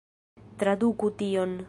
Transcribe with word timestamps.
Traduku 0.63 1.13
tion! 1.21 1.59